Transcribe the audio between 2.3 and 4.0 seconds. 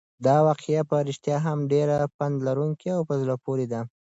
لرونکې او په زړه پورې ده.